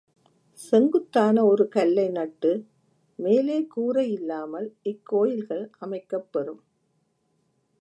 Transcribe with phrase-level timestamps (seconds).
[0.59, 2.65] செங்குத்தான ஒரு கல்லை நட்டு,
[3.15, 6.63] மேலே கூரையில்லாமல் இக் கோயில்கள் அமைக்கப் பெறும்.